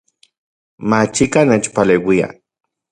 [0.93, 2.33] Machikaj nechpaleuia